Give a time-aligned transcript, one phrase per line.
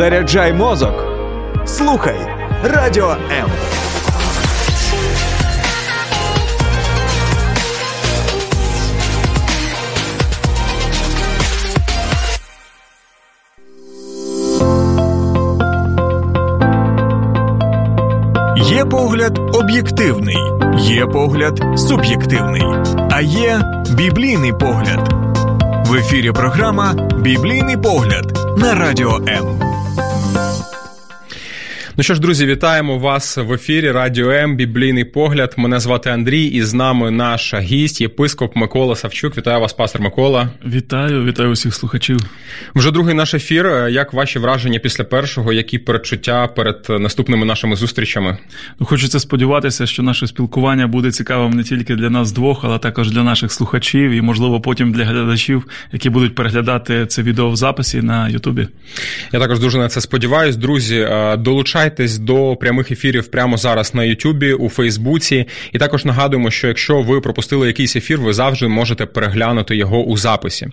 [0.00, 1.04] Заряджай мозок.
[1.66, 2.16] Слухай
[2.64, 3.50] радіо М.
[18.56, 20.38] Є погляд об'єктивний,
[20.78, 22.64] є погляд суб'єктивний,
[23.10, 23.60] а є
[23.90, 25.30] біблійний погляд.
[25.90, 29.60] В ефірі програма Біблійний погляд на радіо М.
[32.00, 34.56] Ну що ж, друзі, вітаємо вас в ефірі Радіо М.
[34.56, 35.54] Біблійний погляд.
[35.56, 39.36] Мене звати Андрій, і з нами наш гість, єпископ Микола Савчук.
[39.38, 40.50] Вітаю вас, пастор Микола.
[40.66, 42.18] Вітаю, вітаю усіх слухачів.
[42.74, 43.66] Вже другий наш ефір.
[43.90, 45.52] Як ваші враження після першого?
[45.52, 48.38] Які передчуття перед наступними нашими зустрічами?
[48.78, 53.10] Ну, Хочеться сподіватися, що наше спілкування буде цікавим не тільки для нас двох, але також
[53.10, 58.02] для наших слухачів і, можливо, потім для глядачів, які будуть переглядати це відео в записі
[58.02, 58.68] на Ютубі.
[59.32, 60.56] Я також дуже на це сподіваюсь.
[60.56, 61.08] Друзі,
[61.38, 65.46] долучайте долучайтесь до прямих ефірів прямо зараз на Ютубі, у Фейсбуці.
[65.72, 70.16] І також нагадуємо, що якщо ви пропустили якийсь ефір, ви завжди можете переглянути його у
[70.16, 70.68] записі.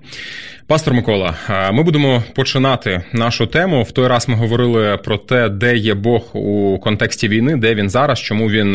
[0.68, 1.36] Пастор Микола,
[1.74, 3.84] ми будемо починати нашу тему.
[3.84, 7.90] В той раз ми говорили про те, де є Бог у контексті війни, де він
[7.90, 8.72] зараз, чому він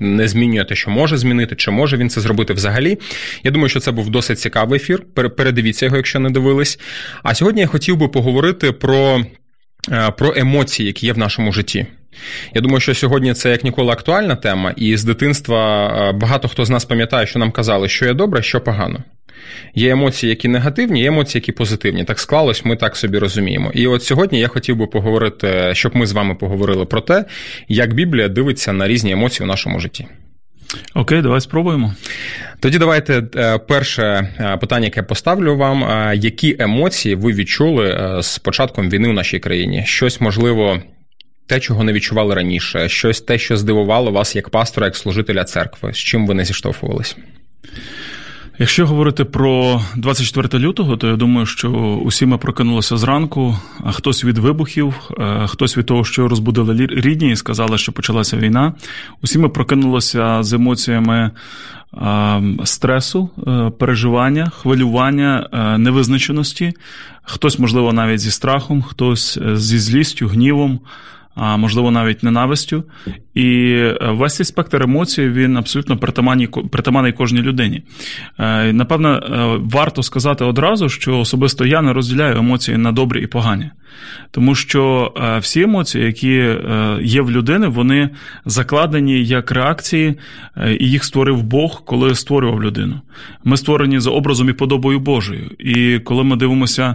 [0.00, 2.98] не змінює те, що може змінити, чи може він це зробити взагалі.
[3.44, 5.02] Я думаю, що це був досить цікавий ефір.
[5.14, 6.78] Передивіться його, якщо не дивились.
[7.22, 9.24] А сьогодні я хотів би поговорити про.
[9.92, 11.86] Е, про емоції, які є в нашому житті.
[12.54, 16.64] Я думаю, що сьогодні це як ніколи актуальна тема, і з дитинства е, багато хто
[16.64, 19.02] з нас пам'ятає, що нам казали, що є добре, що погано.
[19.74, 22.04] Є емоції, які негативні, є емоції, які позитивні.
[22.04, 23.70] Так склалось, ми так собі розуміємо.
[23.74, 27.24] І от сьогодні я хотів би поговорити, щоб ми з вами поговорили про те,
[27.68, 30.06] як Біблія дивиться на різні емоції у нашому житті.
[30.94, 31.94] Окей, давай спробуємо.
[32.60, 34.02] Тоді давайте е, перше
[34.40, 39.38] е, питання, яке поставлю вам: е, які емоції ви відчули з початком війни в нашій
[39.38, 39.82] країні?
[39.86, 40.82] Щось можливо.
[41.46, 45.92] Те, чого не відчували раніше, щось те, що здивувало вас як пастора, як служителя церкви,
[45.92, 47.16] з чим ви не зіштовхувались?
[48.60, 51.70] Якщо говорити про 24 лютого, то я думаю, що
[52.04, 54.94] усі ми прокинулися зранку, а хтось від вибухів,
[55.46, 58.74] хтось від того, що розбудили рідні і сказали, що почалася війна.
[59.22, 61.30] Усі ми прокинулися з емоціями
[62.64, 66.72] стресу, е, переживання, хвилювання, е, невизначеності,
[67.22, 70.80] хтось, можливо, навіть зі страхом, хтось е, зі злістю, гнівом.
[71.40, 72.84] А можливо, навіть ненавистю,
[73.34, 75.96] і весь цей спектр емоцій він абсолютно
[76.70, 77.82] притаманний кожній людині.
[78.72, 79.22] Напевно,
[79.72, 83.70] варто сказати одразу, що особисто я не розділяю емоції на добрі і погані.
[84.30, 88.10] Тому що е, всі емоції, які е, є в людини, вони
[88.44, 90.14] закладені як реакції,
[90.56, 93.00] е, і їх створив Бог, коли створював людину.
[93.44, 95.50] Ми створені за образом і подобою Божою.
[95.58, 96.94] І коли ми дивимося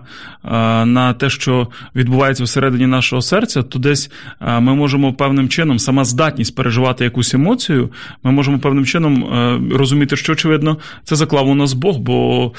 [0.85, 4.11] на те, що відбувається всередині нашого серця, то десь
[4.41, 7.89] ми можемо певним чином, сама здатність переживати якусь емоцію,
[8.23, 9.27] ми можемо певним чином
[9.71, 12.51] розуміти, що очевидно це заклав у нас Бог, бо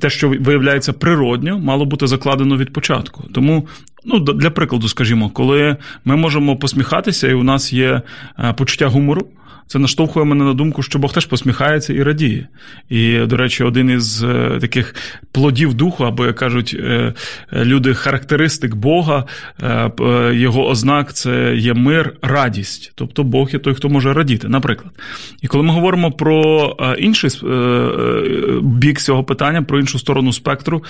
[0.00, 3.23] те, що виявляється природньо, мало бути закладено від початку.
[3.32, 3.68] Тому,
[4.04, 8.02] ну, для прикладу, скажімо, коли ми можемо посміхатися, і у нас є
[8.38, 9.26] е, почуття гумору.
[9.66, 12.48] Це наштовхує мене на думку, що Бог теж посміхається і радіє.
[12.88, 14.94] І, до речі, один із е, таких
[15.32, 17.14] плодів духу, або як кажуть е,
[17.52, 19.24] люди, характеристик Бога,
[20.32, 22.92] його ознак це є мир, радість.
[22.94, 24.92] Тобто Бог є той, хто може радіти, наприклад.
[25.42, 26.68] І коли ми говоримо про
[26.98, 27.30] інший
[28.62, 30.84] бік цього питання, про іншу сторону спектру,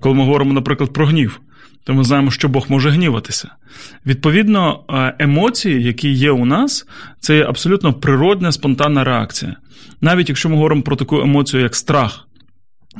[0.00, 1.40] коли ми говоримо, наприклад, про гнів
[1.84, 3.48] то ми знаємо, що Бог може гніватися.
[4.06, 4.84] Відповідно,
[5.18, 6.86] емоції, які є у нас,
[7.20, 9.56] це є абсолютно природна спонтанна реакція.
[10.00, 12.26] Навіть якщо ми говоримо про таку емоцію, як страх.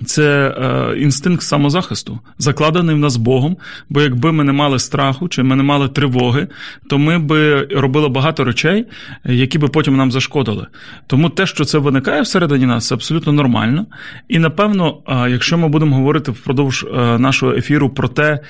[0.07, 3.57] Це е, інстинкт самозахисту, закладений в нас Богом.
[3.89, 6.49] Бо якби ми не мали страху чи ми не мали тривоги,
[6.89, 8.87] то ми би робили багато речей,
[9.25, 10.67] які би потім нам зашкодили.
[11.07, 13.87] Тому те, що це виникає всередині нас, це абсолютно нормально.
[14.29, 18.41] І напевно, е, якщо ми будемо говорити впродовж е, нашого ефіру про те,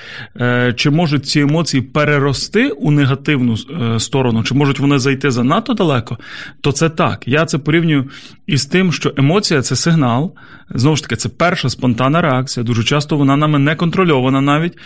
[0.41, 3.57] е, чи можуть ці емоції перерости у негативну
[3.99, 6.17] сторону, чи можуть вони зайти занадто далеко,
[6.61, 7.27] то це так.
[7.27, 8.09] Я це порівнюю
[8.47, 10.35] із тим, що емоція це сигнал.
[10.75, 12.63] Знову ж таки, це перша спонтанна реакція.
[12.63, 14.77] Дуже часто вона нами не контрольована навіть.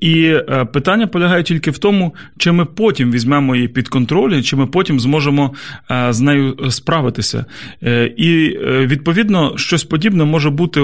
[0.00, 4.56] І е, питання полягає тільки в тому, чи ми потім візьмемо її під контроль, чи
[4.56, 5.54] ми потім зможемо
[5.90, 7.44] е, з нею справитися.
[7.82, 10.80] Е, і відповідно щось подібне може бути,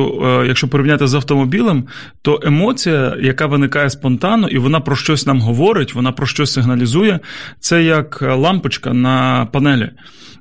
[0.46, 1.84] якщо порівняти з автомобілем,
[2.22, 7.20] то емоція, яка виникає спонтанно, і вона про щось нам говорить, вона про щось сигналізує,
[7.61, 9.90] це як лампочка на панелі.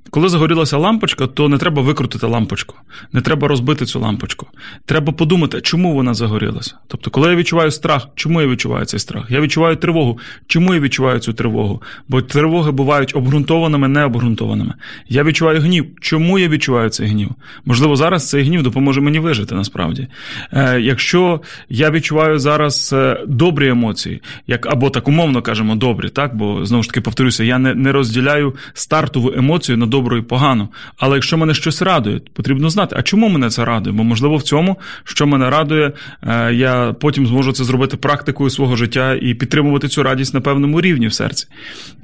[0.10, 2.76] Коли загорілася лампочка, то не треба викрутити лампочку,
[3.12, 4.48] не треба розбити цю лампочку.
[4.86, 6.76] Треба подумати, чому вона загорілася.
[6.88, 9.26] Тобто, коли я відчуваю страх, чому я відчуваю цей страх?
[9.30, 11.82] Я відчуваю тривогу, чому я відчуваю цю тривогу?
[12.08, 14.74] Бо тривоги бувають обґрунтованими, необґрунтованими.
[15.10, 15.86] Я відчуваю гнів.
[16.02, 17.30] Чому я відчуваю цей гнів?
[17.66, 20.08] Можливо, зараз цей гнів допоможе мені вижити насправді.
[20.54, 26.36] Е, Якщо я відчуваю зараз е, добрі емоції, як або так умовно кажемо, добрі, так
[26.36, 30.70] бо знову ж таки повторюся, я не, не розділяю стартову емоцію на добру і погану.
[30.98, 33.96] Але якщо мене щось радує, потрібно знати, а чому мене це радує?
[33.96, 35.92] Бо можливо в цьому, що мене радує,
[36.24, 40.82] е, я потім зможу це зробити практикою свого життя і підтримувати цю радість на певному
[40.82, 41.48] рівні в серці.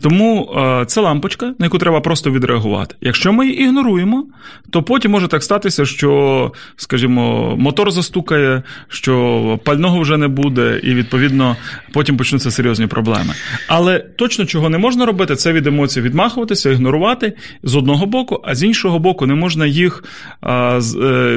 [0.01, 2.95] Тому е, це лампочка, на яку треба просто відреагувати.
[3.01, 4.25] Якщо ми її ігноруємо,
[4.69, 10.93] то потім може так статися, що, скажімо, мотор застукає, що пального вже не буде, і
[10.93, 11.55] відповідно
[11.93, 13.33] потім почнуться серйозні проблеми.
[13.67, 18.55] Але точно чого не можна робити, це від емоцій відмахуватися, ігнорувати з одного боку, а
[18.55, 20.03] з іншого боку, не можна їх
[20.43, 20.81] е,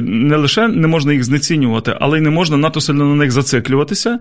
[0.02, 4.18] не лише не можна їх знецінювати, але й не можна надто сильно на них зациклюватися,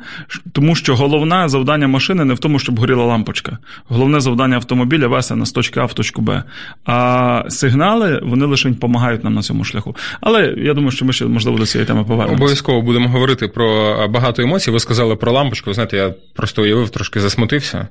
[0.52, 3.58] тому що головне завдання машини не в тому, щоб горіла лампочка.
[3.88, 6.44] Головне завдання автомобіля вести нас з точки А в точку Б.
[6.86, 9.96] А сигнали вони лише допомагають нам на цьому шляху.
[10.22, 12.36] Але я думаю, що ми ще можливо до цієї теми повернемося.
[12.36, 14.72] Обов'язково будемо говорити про багато емоцій.
[14.72, 15.74] Ви сказали про лампочку.
[15.74, 17.88] Знаєте, я просто уявив, трошки засмутився,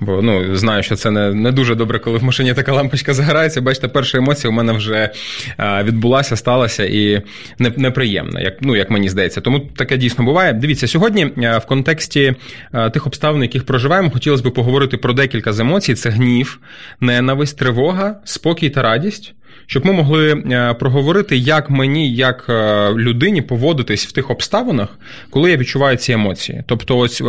[0.00, 3.60] бо ну знаю, що це не, не дуже добре, коли в машині така лампочка загорається.
[3.60, 5.10] Бачите, перша емоція у мене вже
[5.82, 7.22] відбулася, сталася і
[7.58, 7.72] не-
[8.22, 9.40] неприємна, як ну як мені здається.
[9.40, 10.52] Тому таке дійсно буває.
[10.52, 12.34] Дивіться, сьогодні е, в контексті
[12.74, 16.60] е, тих обставин, яких проживаємо, хотілося б поговорити про декілька з емоцій: це гнів,
[17.00, 19.34] ненависть, тривога, спокій та радість.
[19.66, 22.46] Щоб ми могли е, проговорити, як мені, як
[22.96, 24.88] людині поводитись в тих обставинах,
[25.30, 26.62] коли я відчуваю ці емоції.
[26.66, 27.20] Тобто, ось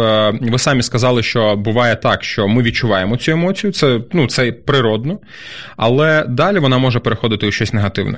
[0.42, 5.20] ви самі сказали, що буває так, що ми відчуваємо цю емоцію, це ну це природно,
[5.78, 8.18] але далі вона може переходити у щось негативне.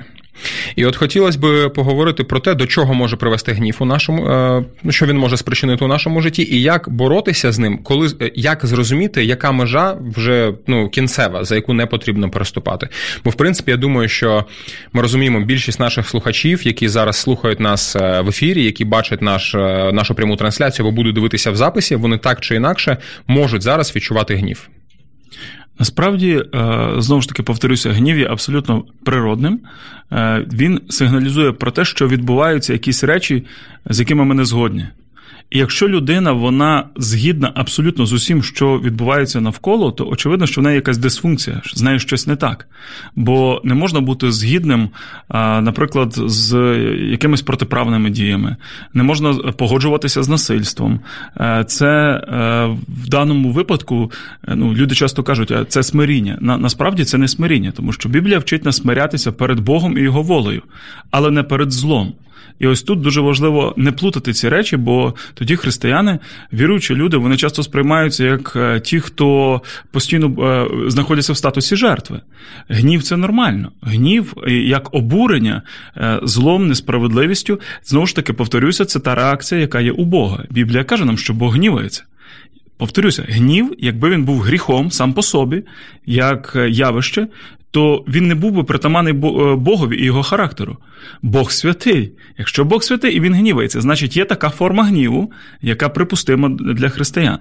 [0.76, 4.66] І от хотілося б поговорити про те, до чого може привести гнів у нашому, е,
[4.84, 8.32] ну, що він може спричинити у нашому житті, і як боротися з ним, коли е,
[8.36, 12.90] як зрозуміти, яка межа вже ну кінцева, за яку не потрібно переступати.
[13.24, 14.46] Бо в принципі я думаю, що
[14.94, 19.54] ми розуміємо більшість наших слухачів, які зараз слухають нас е, в ефірі, які бачать наш,
[19.94, 22.98] нашу пряму трансляцію або будуть дивитися в записі, вони так чи інакше
[23.28, 24.70] можуть зараз відчувати гнів.
[25.80, 29.60] Насправді, е, знову ж таки, повторюся, гнів є абсолютно природним.
[30.12, 33.46] Е, Він сигналізує про те, що відбуваються якісь речі,
[33.90, 34.88] з якими ми не згодні.
[35.50, 40.64] І якщо людина вона згідна абсолютно з усім, що відбувається навколо, то очевидно, що в
[40.64, 42.68] неї якась дисфункція, з нею щось не так.
[43.16, 44.90] Бо не можна бути згідним,
[45.62, 46.58] наприклад, з
[47.12, 48.56] якимись протиправними діями,
[48.94, 51.00] не можна погоджуватися з насильством.
[51.38, 54.12] Е, Це е, в даному випадку
[54.48, 56.38] е, ну, люди часто кажуть, а це смиріння.
[56.42, 60.22] На, насправді це не смиріння, тому що Біблія вчить нас смирятися перед Богом і його
[60.22, 60.62] волею,
[61.12, 62.14] але не перед злом.
[62.60, 66.20] І ось тут дуже важливо не плутати ці речі, бо тоді християни,
[66.54, 69.62] віруючі люди, вони часто сприймаються як е, ті, хто
[69.92, 72.22] постійно е, знаходяться в статусі жертви.
[72.70, 73.72] Гнів це нормально.
[73.82, 75.62] Гнів е, як обурення
[76.24, 77.60] злом, несправедливістю.
[77.84, 80.44] Знову ж таки, повторюся, це та реакція, яка є у Бога.
[80.50, 82.04] Біблія каже нам, що Бог гнівається.
[82.78, 85.64] Повторюся, гнів, якби він був гріхом сам по собі,
[86.06, 87.28] як явище,
[87.76, 90.78] то він не був би притаманий е, Богові і його характеру.
[91.22, 92.12] Бог святий.
[92.38, 95.32] Якщо Бог святий і він гнівається, значить є така форма гніву,
[95.62, 97.40] яка припустима для християн.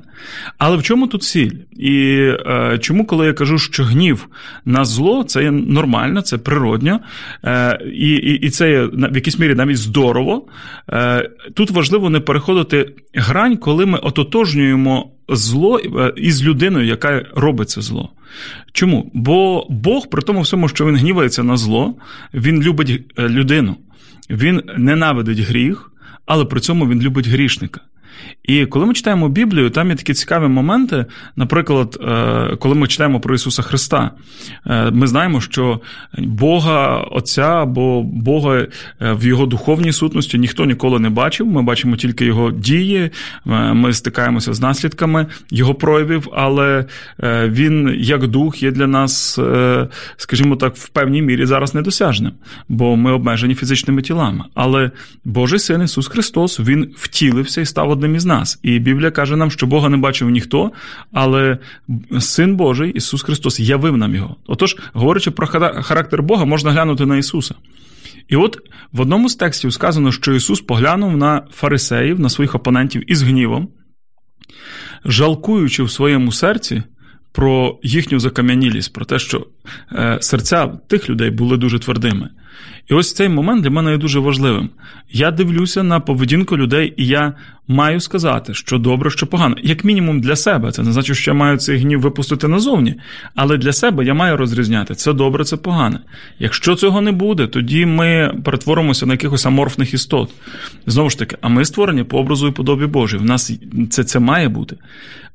[0.58, 1.50] Але в чому тут сіль?
[1.72, 4.28] І е, чому, коли я кажу, що гнів
[4.64, 7.00] на зло, це є нормально, це природньо,
[7.44, 10.46] е, і, і це є в якійсь мірі навіть здорово.
[10.88, 17.70] Е, тут важливо не переходити грань, коли ми ототожнюємо зло е, із людиною, яка робить
[17.70, 18.10] це зло.
[18.72, 19.10] Чому?
[19.14, 21.94] Бо Бог, при тому всьому, що він гнівається на зло,
[22.34, 23.76] він любить е, людину,
[24.30, 25.92] він ненавидить гріх,
[26.26, 27.80] але при цьому він любить грішника.
[28.44, 31.06] І коли ми читаємо Біблію, там є такі цікаві моменти.
[31.36, 34.10] Наприклад, е, коли ми читаємо про Ісуса Христа,
[34.66, 35.80] е, ми знаємо, що
[36.18, 38.68] Бога Отця або Бога е,
[39.00, 41.46] в його духовній сутності ніхто ніколи не бачив.
[41.46, 43.10] Ми бачимо тільки його дії,
[43.74, 46.84] ми стикаємося з наслідками його проявів, але
[47.48, 49.40] він, як дух, є для нас,
[50.16, 52.32] скажімо так, в певній мірі зараз недосяжним,
[52.68, 54.44] бо ми обмежені фізичними тілами.
[54.54, 54.90] Але
[55.24, 58.58] Божий син Ісус Христос Він втілився і став одним із нас.
[58.62, 60.72] І Біблія каже нам, що Бога не бачив ніхто,
[61.12, 61.58] але
[62.20, 64.36] Син Божий Ісус Христос явив нам його.
[64.46, 65.46] Отож, говорячи про
[65.82, 67.54] характер Бога, можна глянути на Ісуса.
[68.28, 68.58] І от
[68.92, 73.68] в одному з текстів сказано, що Ісус поглянув на фарисеїв, на своїх опонентів із гнівом,
[75.04, 76.82] жалкуючи в своєму серці
[77.32, 79.46] про їхню закам'янілість, про те, що
[79.92, 82.30] е, серця тих людей були дуже твердими.
[82.90, 84.70] І ось цей момент для мене є дуже важливим.
[85.10, 87.32] Я дивлюся на поведінку людей, і я
[87.68, 89.56] маю сказати, що добре, що погано.
[89.62, 90.72] Як мінімум для себе.
[90.72, 92.94] Це не значить, що я маю цей гнів випустити назовні.
[93.34, 96.00] Але для себе я маю розрізняти, це добре, це погане.
[96.38, 100.30] Якщо цього не буде, тоді ми перетворимося на якихось аморфних істот.
[100.86, 103.16] Знову ж таки, а ми створені по образу і подобі Божій.
[103.16, 103.52] В нас
[103.90, 104.76] це, це має бути.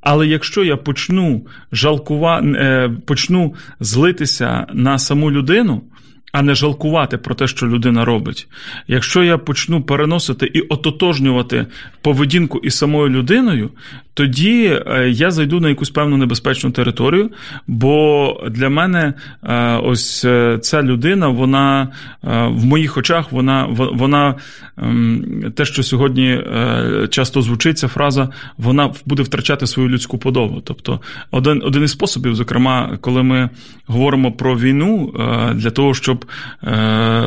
[0.02, 5.82] Але якщо я почну жалкувати, почну злитися на саму людину,
[6.32, 8.48] а не жалкувати про те, що людина робить.
[8.88, 11.66] Якщо я почну переносити і ототожнювати
[12.02, 13.70] поведінку із самою людиною,
[14.20, 17.30] тоді е, я зайду на якусь певну небезпечну територію,
[17.68, 21.88] бо для мене е, ось е, ця людина, вона
[22.24, 24.36] в моїх очах, вона вона
[24.78, 26.44] ем, те, що сьогодні
[27.10, 30.62] часто звучить ця фраза, вона буде втрачати свою людську подобу.
[30.64, 31.00] Тобто,
[31.32, 33.50] один один із способів, зокрема, коли ми
[33.88, 35.14] говоримо про війну,
[35.56, 36.26] для того, щоб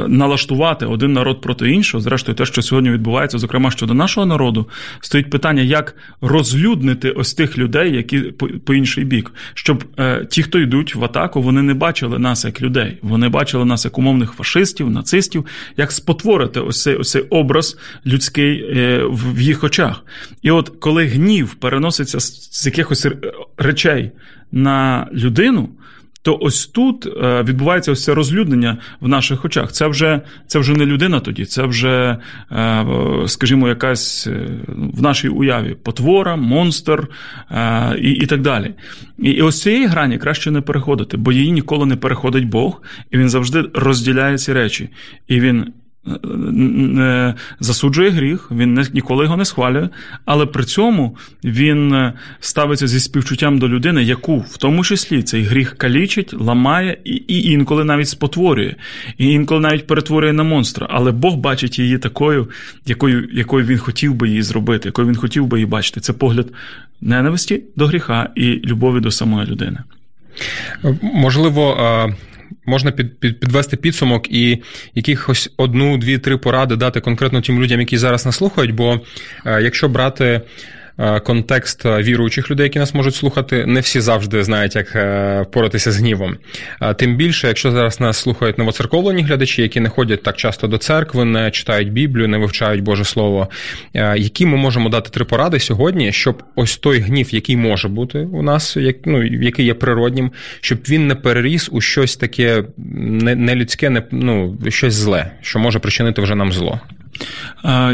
[0.08, 4.68] налаштувати один народ проти іншого, зрештою, те, що сьогодні відбувається, зокрема щодо нашого народу,
[5.00, 10.26] стоїть питання, як розлюд оприлюднити ось тих людей, які по, по інший бік, щоб е,
[10.30, 12.98] ті, хто йдуть в атаку, вони не бачили нас як людей.
[13.02, 15.46] Вони бачили нас як умовних фашистів, нацистів,
[15.76, 20.04] як спотворити ось цей, ось цей образ людський е, в їх очах.
[20.42, 23.06] І от коли гнів переноситься з, з якихось
[23.58, 24.10] речей
[24.52, 25.68] на людину
[26.22, 29.72] то ось тут е, відбувається ось це розлюднення в наших очах.
[29.72, 32.18] Це вже це вже не людина тоді, це вже,
[32.52, 32.86] е,
[33.26, 37.08] скажімо, якась е, в нашій уяві потвора, монстр
[37.98, 38.74] і і так далі.
[39.18, 43.18] І, і ось цієї грані краще не переходити, бо її ніколи не переходить Бог, і
[43.18, 44.88] він завжди розділяє ці речі.
[45.28, 45.72] І він
[47.60, 49.88] засуджує гріх, він ніколи його не схвалює,
[50.24, 55.42] але при цьому він е, ставиться зі співчуттям до людини, яку в тому числі цей
[55.42, 58.74] гріх калічить, ламає і, і інколи навіть спотворює,
[59.18, 60.86] і інколи навіть перетворює на монстра.
[60.90, 62.48] Але Бог бачить її такою,
[62.86, 66.00] якою якою він хотів би її зробити, якою він хотів би її бачити.
[66.00, 66.46] Це погляд
[67.00, 69.78] ненависті до гріха і любові до самої людини.
[71.02, 71.76] Можливо,
[72.66, 74.62] можна під, під, підвести підсумок і
[74.94, 78.74] якихось одну, дві, три поради дати конкретно тим людям, які зараз нас слухають.
[78.74, 79.00] Бо
[79.46, 80.40] е, якщо брати.
[80.98, 85.92] Е, контекст віруючих людей, які нас можуть слухати, не всі завжди знають, як е, поратися
[85.92, 86.36] з гнівом.
[86.96, 91.24] Тим більше, якщо зараз нас слухають новоцерковлені глядачі, які не ходять так часто до церкви,
[91.24, 93.48] не читають Біблію, не вивчають Боже Слово,
[94.16, 98.42] які ми можемо дати три поради сьогодні, щоб ось той гнів, який може бути у
[98.42, 104.02] нас, як, ну, який є природнім, щоб він не переріс у щось таке нелюдське, не,
[104.10, 106.80] ну, щось зле, що може причинити вже нам зло.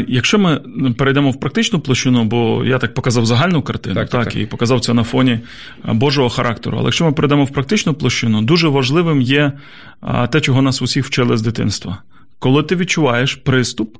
[0.07, 0.61] Якщо ми
[0.97, 4.79] перейдемо в практичну площину, бо я так показав загальну картину, так, так, так і показав
[4.79, 5.39] це на фоні
[5.85, 6.77] Божого характеру.
[6.77, 9.51] Але якщо ми перейдемо в практичну площину, дуже важливим є
[10.31, 11.97] те, чого нас усіх вчили з дитинства.
[12.39, 13.97] Коли ти відчуваєш приступ,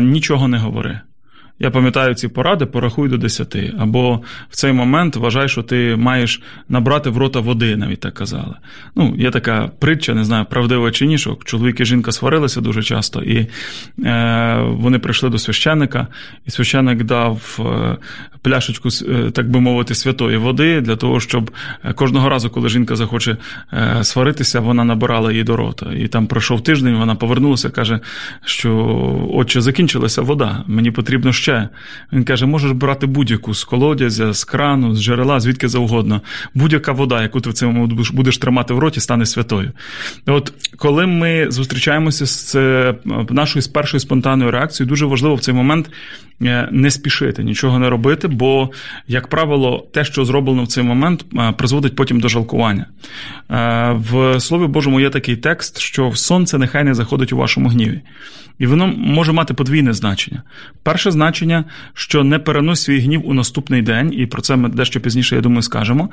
[0.00, 1.00] нічого не говори.
[1.60, 3.56] Я пам'ятаю ці поради, порахуй до 10.
[3.78, 8.54] Або в цей момент вважай, що ти маєш набрати в рота води, навіть так казали.
[8.96, 12.82] Ну, є така притча, не знаю, правдива чи ні, що чоловік і жінка сварилися дуже
[12.82, 13.46] часто, і
[14.04, 16.06] е, вони прийшли до священника,
[16.46, 17.96] і священник дав е,
[18.42, 21.50] пляшечку, е, так би мовити, святої води для того, щоб
[21.84, 23.36] е, кожного разу, коли жінка захоче
[24.02, 25.92] сваритися, вона набирала її до рота.
[25.92, 28.00] І там пройшов тиждень, вона повернулася, каже,
[28.44, 31.68] що отче, закінчилася вода, мені потрібно ще ще.
[32.12, 36.20] Він каже: можеш брати будь-яку з колодязя, з крану, з джерела, звідки завгодно.
[36.54, 39.72] Будь-яка вода, яку ти в цьому будеш тримати в роті, стане святою.
[40.26, 42.54] От коли ми зустрічаємося з
[43.30, 45.90] нашою з першою спонтанною реакцією, дуже важливо в цей момент
[46.42, 48.70] е, не спішити, нічого не робити, бо,
[49.06, 52.86] як правило, те, що зроблено в цей момент, е, призводить потім до жалкування.
[53.50, 58.00] Е, в Слові Божому є такий текст, що сонце нехай не заходить у вашому гніві.
[58.58, 60.42] І воно може мати подвійне значення.
[60.82, 61.37] Перше значення,
[61.94, 65.40] що не перенось свій гнів у наступний день, і про це ми дещо пізніше, я
[65.40, 66.10] думаю, скажемо.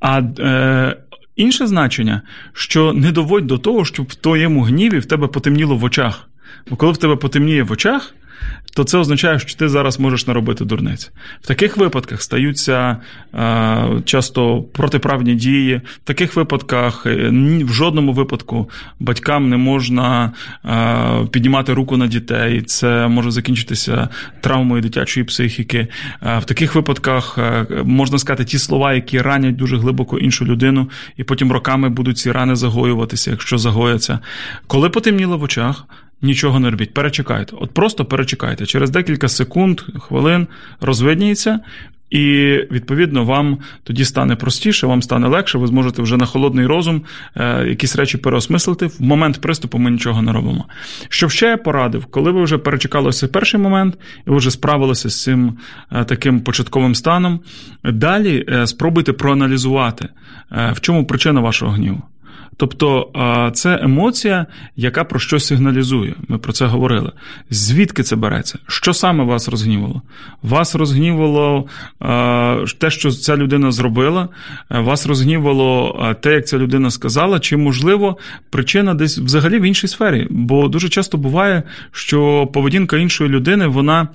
[0.00, 0.96] А е,
[1.36, 5.84] інше значення, що не доводь до того, щоб в твоєму гніві в тебе потемніло в
[5.84, 6.28] очах.
[6.70, 8.14] Бо коли в тебе потемніє в очах,
[8.74, 11.10] то це означає, що ти зараз можеш наробити дурниць.
[11.40, 12.96] В таких випадках стаються
[13.34, 15.80] е, часто протиправні дії.
[15.84, 17.30] В таких випадках е,
[17.64, 20.32] в жодному випадку батькам не можна
[20.64, 22.62] е, піднімати руку на дітей.
[22.62, 24.08] Це може закінчитися
[24.40, 25.88] травмою дитячої психіки.
[26.22, 30.90] Е, в таких випадках е, можна сказати ті слова, які ранять дуже глибоко іншу людину,
[31.16, 34.18] і потім роками будуть ці рани загоюватися, якщо загояться.
[34.66, 35.86] Коли потемніло в очах
[36.22, 36.94] нічого не робіть.
[36.94, 37.56] Перечекайте.
[37.60, 38.66] От просто перечекайте.
[38.66, 40.46] Через декілька секунд, хвилин
[40.80, 41.60] розвидніється,
[42.12, 47.02] І відповідно вам тоді стане простіше, вам стане легше, ви зможете вже на холодний розум
[47.36, 48.86] е, якісь речі переосмислити.
[48.86, 50.64] В момент приступу ми нічого не робимо.
[51.08, 55.08] Що ще я порадив, коли ви вже перечекали ось цей перший момент, і вже справилися
[55.08, 55.58] з цим
[55.92, 57.40] е, таким початковим станом,
[57.84, 60.08] далі е, спробуйте проаналізувати,
[60.50, 62.02] в чому причина вашого гніву.
[62.56, 63.10] Тобто
[63.54, 66.14] це емоція, яка про щось сигналізує.
[66.28, 67.12] Ми про це говорили.
[67.50, 68.58] Звідки це береться?
[68.66, 70.02] Що саме вас розгнівало?
[70.42, 71.66] Вас розгнівало
[72.78, 74.28] те, що ця людина зробила,
[74.70, 78.16] е, вас розгнівало те, як ця людина сказала, чи, можливо,
[78.50, 80.26] причина десь взагалі в іншій сфері.
[80.30, 84.08] Бо дуже часто буває, що поведінка іншої людини вона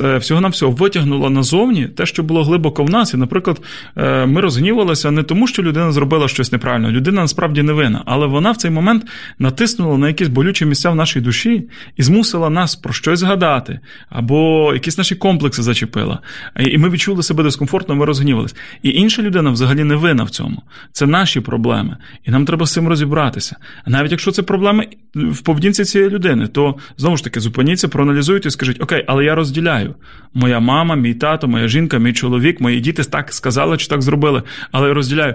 [0.00, 3.14] е, всього-навсього витягнула назовні те, що було глибоко в нас.
[3.14, 3.60] І, наприклад,
[3.96, 6.90] е, ми розгнівалися не тому, що людина зробила щось неправильно.
[6.90, 9.06] Людина насправді не винна, але вона в цей момент
[9.38, 14.70] натиснула на якісь болючі місця в нашій душі і змусила нас про щось згадати, або
[14.74, 16.18] якісь наші комплекси зачепила.
[16.60, 18.54] І ми відчули себе дискомфортно, ми розгнівалися.
[18.82, 20.62] І інша людина взагалі не винна в цьому.
[20.92, 23.56] Це наші проблеми, і нам треба з цим розібратися.
[23.84, 28.48] А навіть якщо це проблеми в поведінці цієї людини, то знову ж таки зупиніться, проаналізуйте
[28.48, 29.94] і скажіть: Окей, але я розділяю.
[30.34, 34.42] Моя мама, мій тато, моя жінка, мій чоловік, мої діти так сказали чи так зробили,
[34.72, 35.34] але я розділяю.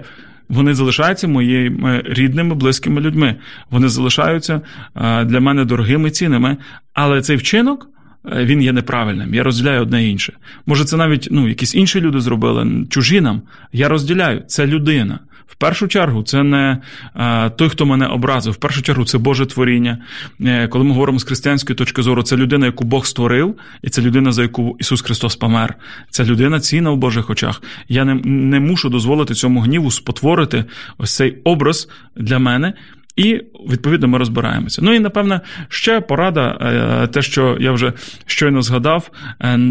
[0.50, 3.36] Вони залишаються моїми рідними, близькими людьми.
[3.70, 4.60] Вони залишаються
[5.24, 6.56] для мене дорогими цінами.
[6.94, 7.86] але цей вчинок.
[8.24, 9.34] Він є неправильним.
[9.34, 10.32] Я розділяю одне інше.
[10.66, 13.42] Може, це навіть ну, якісь інші люди зробили, чужі нам.
[13.72, 14.42] Я розділяю.
[14.46, 15.18] Це людина.
[15.50, 16.78] В першу чергу, це не
[17.14, 18.52] а, той, хто мене образив.
[18.52, 19.98] В першу чергу, це Боже творіння.
[20.40, 24.02] Е, коли ми говоримо з християнської точки зору, це людина, яку Бог створив, і це
[24.02, 25.74] людина, за яку Ісус Христос помер.
[26.10, 27.62] Це людина цінна в Божих очах.
[27.88, 30.64] Я не, не мушу дозволити цьому гніву спотворити
[30.98, 32.72] ось цей образ для мене.
[33.20, 34.82] І відповідно ми розбираємося.
[34.84, 37.92] Ну і напевне ще порада, те, що я вже
[38.26, 39.10] щойно згадав,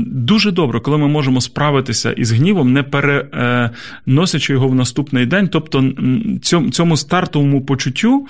[0.06, 5.92] дуже добре, коли ми можемо справитися із гнівом, не переносячи його в наступний день, тобто
[6.72, 8.28] цьому стартовому почуттю,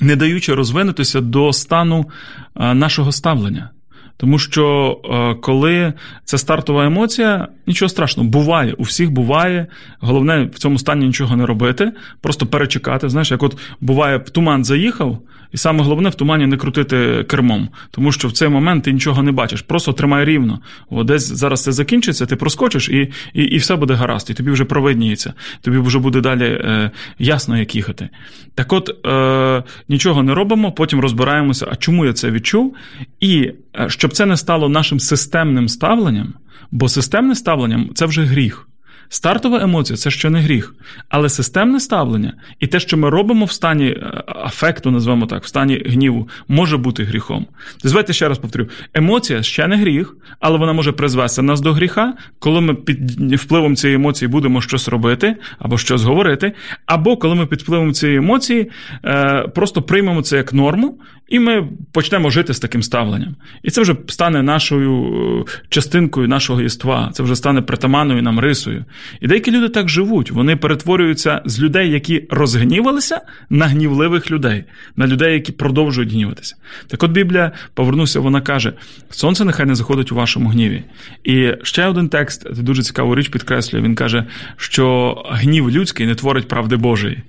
[0.00, 2.10] не даючи розвинутися до стану
[2.56, 3.70] нашого ставлення.
[4.16, 4.96] Тому що
[5.42, 5.92] коли
[6.24, 9.66] це стартова емоція, нічого страшного, буває, у всіх буває.
[10.00, 13.08] Головне в цьому стані нічого не робити, просто перечекати.
[13.08, 15.18] Знаєш, як от буває, в туман заїхав,
[15.54, 19.22] і саме головне в тумані не крутити кермом, тому що в цей момент ти нічого
[19.22, 20.60] не бачиш, просто тримай рівно.
[20.90, 24.50] О, десь зараз це закінчиться, ти проскочиш, і і, і все буде гаразд, і тобі
[24.50, 28.08] вже провидніється, тобі вже буде далі е, ясно, як їхати.
[28.54, 32.76] Так от е, нічого не робимо, потім розбираємося, а чому я це відчув,
[33.20, 33.52] і
[33.86, 36.34] щоб це не стало нашим системним ставленням,
[36.70, 38.68] бо системне ставлення це вже гріх.
[39.08, 40.74] Стартова емоція це ще не гріх,
[41.08, 45.46] але системне ставлення і те, що ми робимо в стані е, афекту, назвемо так, в
[45.46, 47.46] стані гніву, може бути гріхом.
[47.82, 52.14] Звайте ще раз повторю: емоція ще не гріх, але вона може призвести нас до гріха,
[52.38, 56.52] коли ми під впливом цієї емоції будемо щось робити або щось говорити,
[56.86, 58.70] або коли ми під впливом цієї емоції
[59.04, 63.36] е, просто приймемо це як норму, і ми почнемо жити з таким ставленням.
[63.62, 68.84] І це вже стане нашою е, частинкою нашого єства, це вже стане притаманною нам рисою.
[69.20, 70.30] І деякі люди так живуть.
[70.30, 74.64] Вони перетворюються з людей, які розгнівалися, на гнівливих людей,
[74.96, 76.56] на людей, які продовжують гніватися.
[76.86, 78.72] Так от Біблія, повернуся, вона каже:
[79.10, 80.82] Сонце нехай не заходить у вашому гніві.
[81.24, 83.82] І ще один текст, дуже цікаву річ підкреслює.
[83.82, 84.24] Він каже,
[84.56, 87.22] що гнів людський не творить правди Божої.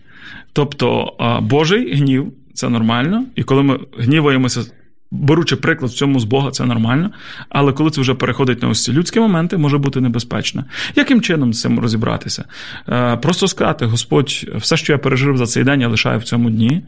[0.53, 4.65] Тобто Божий гнів це нормально, і коли ми гніваємося
[5.11, 7.11] беручи приклад в цьому з Бога, це нормально.
[7.49, 10.65] Але коли це вже переходить на ось ці людські моменти, може бути небезпечно.
[10.95, 12.45] Яким чином з цим розібратися?
[12.89, 16.49] Е, просто сказати, Господь, все, що я пережив за цей день, я лишаю в цьому
[16.49, 16.81] дні.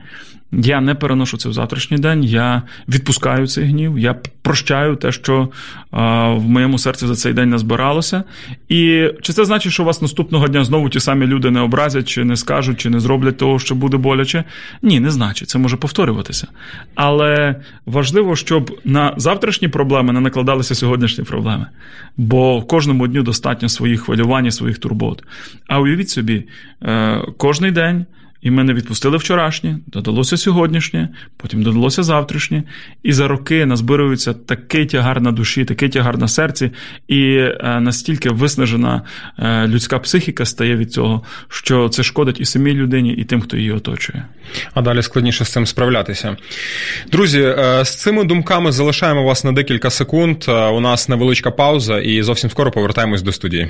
[0.52, 5.50] Я не переношу це в завтрашній день, я відпускаю цей гнів, я прощаю те, що
[6.32, 8.24] в моєму серці за цей день назбиралося.
[8.70, 12.24] І чи це значить, що вас наступного дня знову ті самі люди не образять, чи
[12.24, 14.44] не скажуть, чи не зроблять того, що буде боляче?
[14.82, 15.50] Ні, не значить.
[15.50, 16.48] Це може повторюватися.
[16.96, 17.56] Але
[17.86, 21.66] важливо, щоб на завтрашні проблеми не накладалися сьогоднішні проблеми.
[22.18, 25.24] Бо кожному дню достатньо своїх хвилювань, своїх турбот.
[25.68, 26.48] А уявіть собі,
[26.84, 28.06] е, кожний день.
[28.48, 32.64] І ми не відпустили вчорашнє, додалося сьогоднішнє, потім додалося завтрашнє.
[33.04, 36.72] І за роки назбирується такий тягар на душі, такий тягар на серці,
[37.08, 39.02] і е, настільки виснажена
[39.40, 43.58] е, людська психіка стає від цього, що це шкодить і самій людині, і тим, хто
[43.58, 44.26] її оточує.
[44.74, 46.38] А далі складніше з цим справлятися.
[47.12, 50.38] Друзі, е, з цими думками залишаємо вас на декілька секунд.
[50.48, 53.70] У нас невеличка пауза, і зовсім скоро повертаємось до студії.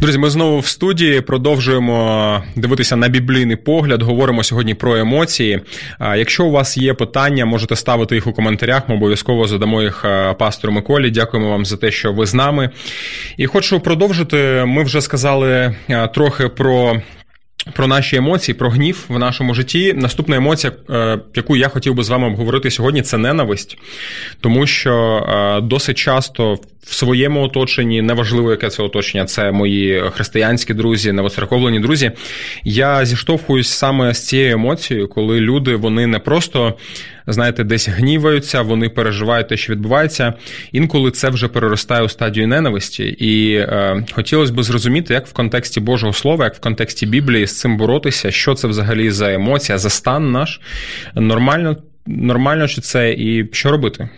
[0.00, 4.02] Друзі, ми знову в студії продовжуємо дивитися на біблійний погляд.
[4.02, 5.60] Говоримо сьогодні про емоції.
[6.00, 8.88] Якщо у вас є питання, можете ставити їх у коментарях.
[8.88, 10.04] Ми обов'язково задамо їх
[10.38, 11.10] пастору Миколі.
[11.10, 12.70] Дякуємо вам за те, що ви з нами.
[13.36, 14.64] І хочу продовжити.
[14.66, 15.74] Ми вже сказали
[16.14, 17.02] трохи про
[17.72, 19.92] про наші емоції, про гнів в нашому житті.
[19.92, 23.78] Наступна емоція, е, яку я хотів би з вами обговорити сьогодні, це ненависть,
[24.40, 24.94] тому що
[25.28, 31.80] е, досить часто в своєму оточенні, неважливо, яке це оточення, це мої християнські друзі, новоцерковлені
[31.80, 32.12] друзі.
[32.64, 36.74] Я зіштовхуюсь саме з цією емоцією, коли люди вони не просто
[37.32, 40.34] знаєте, десь гніваються, вони переживають те, що відбувається.
[40.72, 43.04] Інколи це вже переростає у стадію ненависті.
[43.04, 47.60] І е, хотілося б зрозуміти, як в контексті Божого Слова, як в контексті Біблії з
[47.60, 50.60] цим боротися, що це взагалі за емоція, за стан наш.
[51.14, 54.08] Нормально, нормально чи це і що робити?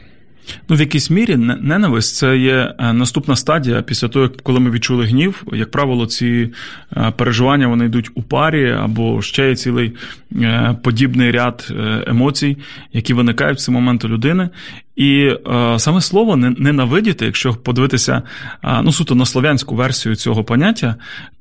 [0.68, 5.07] Ну, в якійсь мірі ненависть це є е, наступна стадія після того, коли ми відчули
[5.07, 5.44] гнів.
[5.53, 6.48] Як правило, ці
[6.96, 9.92] е, переживання вони йдуть у парі або ще є цілий
[10.37, 11.72] е, подібний ряд
[12.07, 12.57] емоцій,
[12.92, 14.48] які виникають в цей момент у людини.
[14.96, 18.22] І е, саме слово ненавидіти, якщо подивитися
[18.64, 20.94] е, ну, суто на слов'янську версію цього поняття,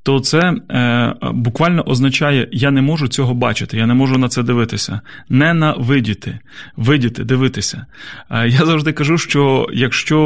[0.03, 0.39] то це
[0.71, 5.01] е, буквально означає я не можу цього бачити, я не можу на це дивитися.
[5.29, 6.39] Ненавидіти,
[6.77, 7.85] видіти, дивитися.
[8.31, 10.19] Е, я завжди кажу, що якщо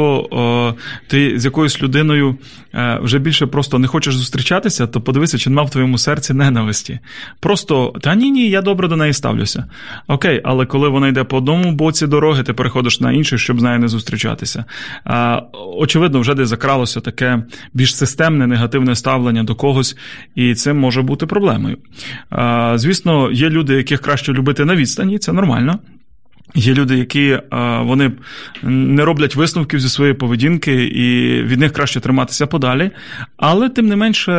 [1.06, 2.36] ти з якоюсь людиною
[2.74, 6.98] е, вже більше просто не хочеш зустрічатися, то подивися, чи нема в твоєму серці ненависті.
[7.40, 9.64] Просто та ні, ні, я добре до неї ставлюся.
[10.06, 13.62] Окей, але коли вона йде по одному боці дороги, ти переходиш на інший, щоб з
[13.62, 14.64] нею не зустрічатися.
[15.76, 17.42] Очевидно, вже десь закралося таке
[17.74, 19.96] більш системне негативне ставлення до когось,
[20.34, 21.76] і це може бути проблемою.
[22.74, 25.78] Звісно, є люди, яких краще любити на відстані, це нормально.
[26.56, 27.38] Є люди, які
[27.80, 28.12] вони
[28.62, 32.90] не роблять висновків зі своєї поведінки, і від них краще триматися подалі.
[33.36, 34.32] Але тим не менше,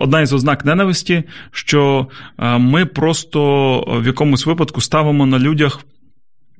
[0.00, 2.06] одна із ознак ненависті, що
[2.58, 5.80] ми просто в якомусь випадку ставимо на людях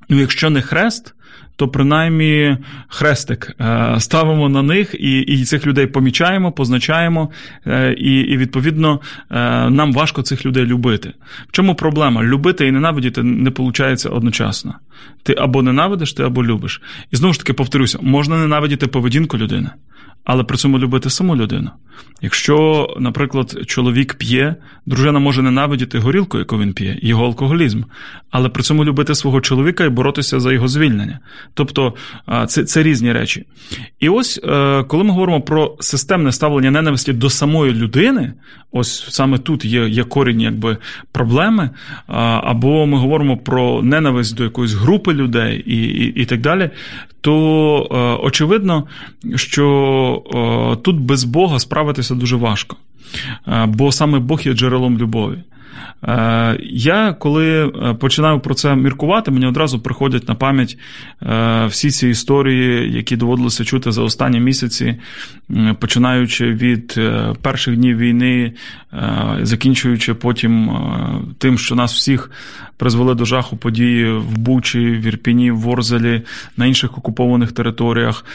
[0.09, 1.13] Ну, якщо не хрест,
[1.57, 7.31] то принаймні хрестик е, ставимо на них і і цих людей помічаємо, позначаємо,
[7.65, 11.13] е, і, і відповідно е, нам важко цих людей любити.
[11.47, 12.23] В чому проблема?
[12.23, 14.75] Любити і ненавидіти не виходить одночасно.
[15.23, 16.81] Ти або ненавидиш, ти або любиш.
[17.11, 19.69] І знову ж таки повторюся, можна ненавидіти поведінку людини
[20.27, 21.71] але при цьому любити саму людину.
[22.21, 27.81] Якщо, наприклад, чоловік п'є, дружина може ненавидіти горілку, яку він п'є, його алкоголізм,
[28.31, 31.19] але при цьому любити свого чоловіка і боротися за його звільнення.
[31.53, 31.93] Тобто
[32.47, 33.45] це це різні речі.
[33.99, 38.33] І ось е, коли ми говоримо про системне ставлення ненависті до самої людини,
[38.71, 40.77] ось саме тут є є корінь якби,
[41.11, 41.69] проблеми,
[42.07, 46.69] або ми говоримо про ненависть до якоїсь групи людей і, і, і так далі,
[47.27, 48.87] то е, очевидно,
[49.35, 50.23] що
[50.75, 52.75] е, тут без Бога справитися дуже важко,
[53.47, 55.37] е, бо саме Бог є джерелом любові.
[56.63, 60.77] Я коли починаю про це міркувати, мені одразу приходять на пам'ять
[61.67, 64.95] всі ці історії, які доводилося чути за останні місяці,
[65.79, 66.99] починаючи від
[67.41, 68.53] перших днів війни,
[69.41, 70.71] закінчуючи потім
[71.37, 72.31] тим, що нас всіх
[72.77, 76.21] призвели до жаху події в Бучі, в Ірпіні, в Ворзелі,
[76.57, 77.16] на інших окупованих
[77.53, 78.25] територіях,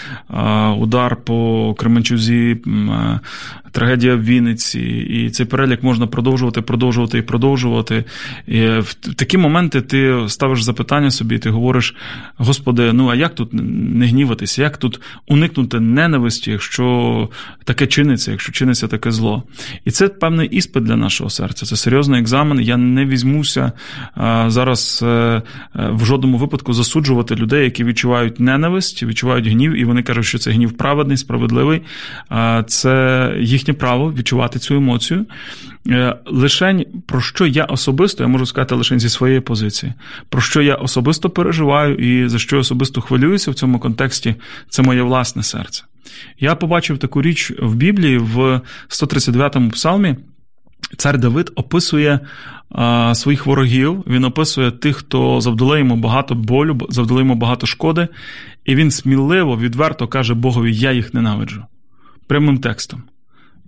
[0.78, 2.56] удар по Кременчузі,
[3.72, 8.04] трагедія в Вінниці, і цей перелік можна продовжувати, продовжувати і продовжувати.
[8.46, 11.94] І В такі моменти ти ставиш запитання собі, ти говориш:
[12.36, 17.28] Господи, ну а як тут не гніватися, як тут уникнути ненависті, якщо
[17.64, 19.42] таке чиниться, якщо чиниться таке зло?
[19.84, 21.66] І це певний іспит для нашого серця.
[21.66, 22.60] Це серйозний екзамен.
[22.60, 23.72] Я не візьмуся
[24.46, 25.42] зараз е, е,
[25.74, 30.50] в жодному випадку засуджувати людей, які відчувають ненависть, відчувають гнів, і вони кажуть, що це
[30.50, 31.82] гнів праведний, справедливий.
[32.66, 35.26] Це їхнє право відчувати цю емоцію.
[35.88, 39.92] Е, лишень про що я особисто, я можу сказати лише зі своєї позиції,
[40.28, 44.34] про що я особисто переживаю і за що я особисто хвилююся в цьому контексті,
[44.68, 45.84] це моє власне серце.
[46.40, 50.16] Я побачив таку річ в Біблії в 139-му псалмі.
[50.96, 52.20] Цар Давид описує
[52.70, 58.08] а, своїх ворогів, він описує тих, хто завдали йому багато болю, завдали йому багато шкоди,
[58.64, 61.64] і він сміливо, відверто каже Богові: Я їх ненавиджу.
[62.26, 63.02] Прямим текстом.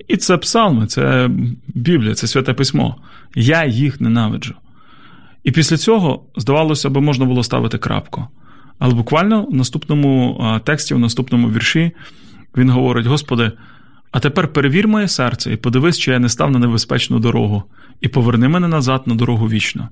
[0.09, 1.31] І це псалми, це
[1.69, 2.97] Біблія, це святе письмо.
[3.35, 4.55] Я їх ненавиджу.
[5.45, 8.27] І після цього, здавалося б, можна було ставити крапку.
[8.79, 11.93] Але буквально в наступному тексті, в наступному вірші,
[12.57, 13.53] він говорить: Господи,
[14.15, 17.63] а тепер перевір моє серце і подивись, чи я не став на небезпечну дорогу,
[18.01, 19.89] і поверни мене назад на дорогу вічно.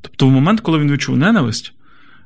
[0.00, 1.72] Тобто, в момент, коли він відчув ненависть,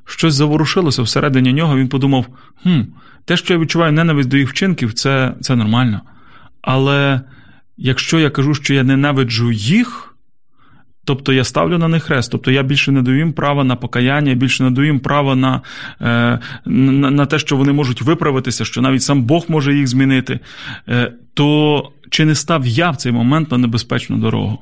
[0.05, 1.77] щось заворушилося всередині нього.
[1.77, 2.25] Він подумав:
[2.63, 2.81] хм,
[3.25, 6.01] те, що я відчуваю ненависть до їх вчинків, це, це нормально.
[6.61, 7.21] Але
[7.77, 10.08] якщо я кажу, що я ненавиджу їх.
[11.05, 14.33] Тобто я ставлю на них хрест, тобто я більше не даю їм права на покаяння,
[14.33, 15.61] більше не даю їм права на,
[16.01, 20.39] е, на, на те, що вони можуть виправитися, що навіть сам Бог може їх змінити,
[20.89, 24.59] е, то чи не став я в цей момент на небезпечну дорогу?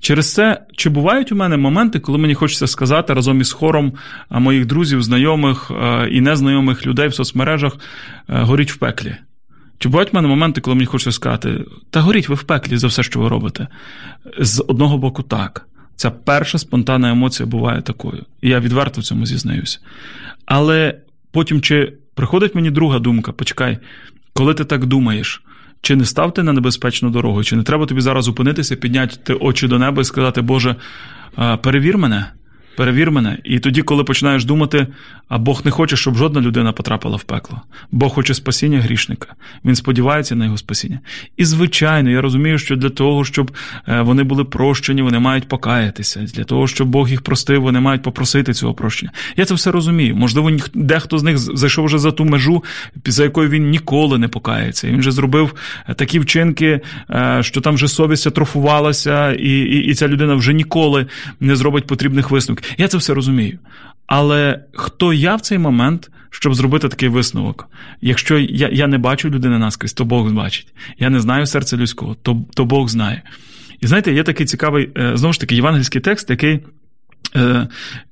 [0.00, 3.92] Через це, чи бувають у мене моменти, коли мені хочеться сказати разом із хором
[4.30, 7.76] моїх друзів, знайомих е, і незнайомих людей в соцмережах
[8.28, 9.16] горіть в пеклі?
[9.78, 12.86] Чи бувають в мене моменти, коли мені хочеться сказати, та горіть ви в пеклі за
[12.86, 13.66] все, що ви робите?
[14.38, 15.66] З одного боку, так.
[15.96, 18.24] Ця перша спонтанна емоція буває такою.
[18.40, 19.78] І я відверто в цьому зізнаюся.
[20.46, 23.78] Але потім, чи приходить мені друга думка: почекай,
[24.32, 25.42] коли ти так думаєш,
[25.80, 29.68] чи не став ти на небезпечну дорогу, чи не треба тобі зараз зупинитися, підняти очі
[29.68, 30.76] до неба і сказати, Боже,
[31.62, 32.26] перевір мене,
[32.78, 33.38] перевір мене.
[33.44, 34.86] І тоді, коли починаєш думати,
[35.28, 37.60] а Бог не хоче, щоб жодна людина потрапила в пекло.
[37.92, 39.34] Бог хоче спасіння грішника.
[39.64, 41.00] Він сподівається на його спасіння.
[41.36, 43.50] І, звичайно, я розумію, що для того, щоб
[43.88, 46.20] е, вони були прощені, вони мають покаятися.
[46.20, 49.12] Для того, щоб Бог їх простив, вони мають попросити цього прощення.
[49.36, 50.16] Я це все розумію.
[50.16, 52.64] Можливо, дехто з них зайшов вже за ту межу,
[53.06, 54.88] за якою він ніколи не покається.
[54.88, 55.54] Він вже зробив
[55.88, 60.52] е, такі вчинки, е, що там вже совість атрофувалася, і, і, і ця людина вже
[60.52, 61.06] ніколи
[61.40, 62.67] не зробить потрібних висновків.
[62.76, 63.58] Я це все розумію.
[64.06, 67.68] Але хто я в цей момент, щоб зробити такий висновок?
[68.00, 70.74] Якщо я, я не бачу людини наскрізь, то Бог бачить.
[70.98, 73.22] Я не знаю серця людського, то, то Бог знає.
[73.80, 76.60] І знаєте, є такий цікавий, е, знову ж таки, євангельський текст, який.
[77.36, 77.68] Е,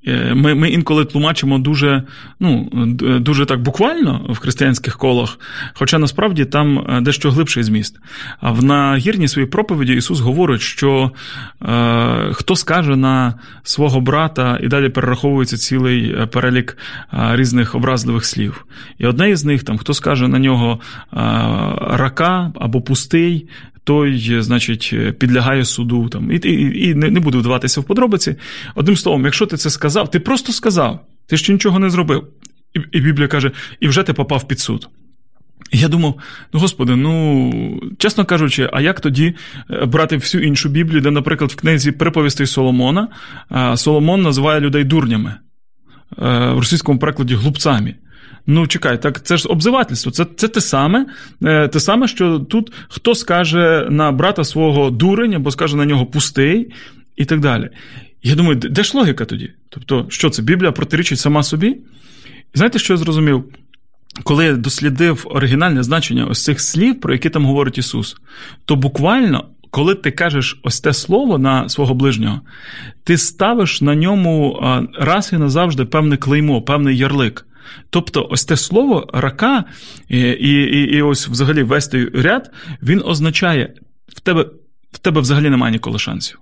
[0.07, 2.03] е, Ми, ми інколи тлумачимо дуже,
[2.39, 2.69] ну,
[3.21, 5.39] дуже так буквально в християнських колах,
[5.73, 7.99] хоча насправді там е, дещо глибший зміст.
[8.39, 11.11] А в нагірній своїй проповіді Ісус говорить, що
[11.61, 16.77] е, хто скаже на свого брата, і далі перераховується цілий е, перелік
[17.13, 18.65] е, різних образливих слів.
[18.97, 21.17] І одне із них, там, хто скаже на нього е,
[21.81, 23.47] рака або пустий,
[23.87, 26.09] той, значить, підлягає суду.
[26.09, 28.35] Там, і, і, і не, буду вдаватися в подробиці.
[28.75, 32.27] Одним словом, якщо ти це сказав, ти просто сказав, ти ще нічого не зробив.
[32.73, 34.89] І, і Біблія каже, і вже ти попав під суд.
[35.71, 36.15] Я думав,
[36.53, 39.33] ну господи, ну чесно кажучи, а як тоді
[39.69, 43.07] е, брати всю іншу Біблію, де, наприклад, в книзі приповістей Соломона
[43.75, 45.39] Соломон називає людей дурнями е,
[46.17, 47.95] в російському перекладі глупцями.
[48.47, 50.11] Ну, чекай, так це ж обзивательство.
[50.11, 51.05] Це, це те саме,
[51.43, 56.05] е, те саме, що тут хто скаже на брата свого дурень, або скаже на нього
[56.05, 56.71] пустий,
[57.15, 57.69] і так далі.
[58.23, 59.51] Я думаю, де ж логіка тоді?
[59.69, 61.67] Тобто, що це Біблія протирічить сама собі?
[61.67, 63.43] І знаєте, що я зрозумів?
[64.23, 68.17] Коли я дослідив оригінальне значення ось цих слів, про які там говорить Ісус,
[68.65, 69.45] то буквально,
[69.77, 72.41] коли ти кажеш ось те слово на свого ближнього,
[73.03, 74.59] ти ставиш на ньому
[74.99, 77.45] раз і назавжди певне клеймо, певний ярлик.
[77.89, 79.63] Тобто, ось те слово рака,
[80.09, 80.51] і, і,
[80.97, 82.51] і, ось взагалі весь той ряд,
[82.83, 83.73] він означає,
[84.07, 84.45] в тебе,
[84.91, 86.39] в тебе взагалі немає ніколи шансів.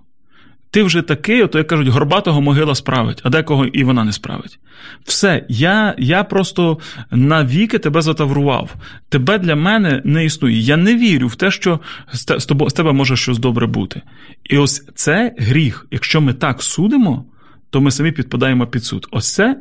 [0.76, 4.58] Ти вже такий, ото як кажуть, горбатого могила справить, а декого і вона не справить.
[5.04, 6.78] Все, я я просто
[7.10, 8.74] навіки тебе затаврував.
[9.08, 10.58] Тебе для мене не існує.
[10.58, 11.80] Я не вірю в те, що
[12.12, 14.02] з тобо- з тебе може щось добре бути.
[14.44, 15.86] І ось це гріх.
[15.90, 17.24] Якщо ми так судимо,
[17.70, 19.08] то ми самі підпадаємо під суд.
[19.10, 19.56] Ось це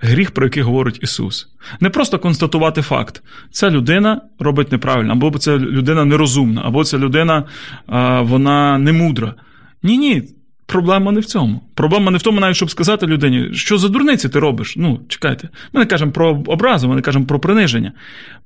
[0.00, 1.48] гріх, про який говорить Ісус.
[1.80, 3.22] Не просто констатувати факт.
[3.50, 7.44] Ця людина робить неправильно, або ця людина нерозумна, або ця людина
[8.22, 9.34] вона не мудра.
[9.82, 10.37] Ні, ні.
[10.68, 11.60] Проблема не в цьому.
[11.74, 14.74] Проблема не в тому, навіть щоб сказати людині, що за дурниці ти робиш.
[14.76, 15.48] Ну, чекайте.
[15.72, 17.92] Ми не кажемо про образу, ми не кажемо про приниження.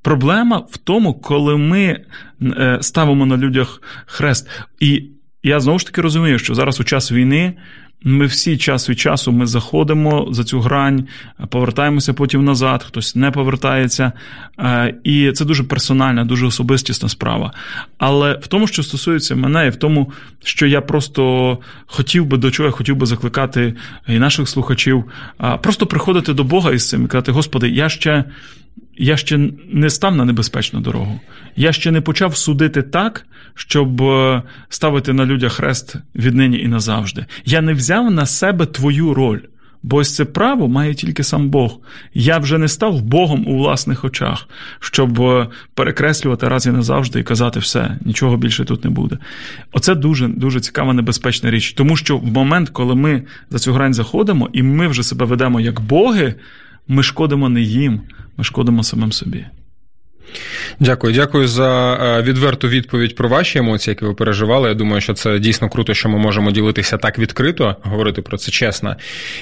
[0.02, 2.00] Проблема в тому, коли ми
[2.42, 4.48] е, ставимо на людях хрест.
[4.80, 5.04] І
[5.42, 7.54] я знову ж таки розумію, що зараз у час війни
[8.04, 11.08] ми всі час від часу ми заходимо за цю грань,
[11.48, 14.12] повертаємося потім назад, хтось не повертається.
[14.58, 17.52] Е, І це дуже персональна, дуже особистісна справа.
[17.98, 20.12] Але в тому, що стосується мене, і в тому,
[20.44, 23.74] що я просто хотів би до чого я хотів би закликати
[24.08, 25.04] і наших слухачів,
[25.62, 28.24] просто приходити до Бога із цим і казати: Господи, я ще.
[29.02, 31.20] Я ще не став на небезпечну дорогу.
[31.56, 37.26] Я ще не почав судити так, щоб е, ставити на людях хрест віднині і назавжди.
[37.44, 39.38] Я не взяв на себе твою роль,
[39.82, 41.80] бо ось це право має тільки сам Бог.
[42.14, 44.48] Я вже не став Богом у власних очах,
[44.80, 49.18] щоб е, перекреслювати раз і назавжди і казати все, нічого більше тут не буде.
[49.72, 53.94] Оце дуже дуже цікава небезпечна річ, тому що в момент, коли ми за цю грань
[53.94, 56.34] заходимо, і ми вже себе ведемо як боги,
[56.88, 58.00] ми шкодимо не їм,
[58.36, 59.46] ми шкодимо самим собі.
[60.80, 64.68] Дякую, дякую за е, відверту відповідь про ваші емоції, які ви переживали.
[64.68, 68.50] Я думаю, що це дійсно круто, що ми можемо ділитися так відкрито, говорити про це
[68.50, 68.96] чесно.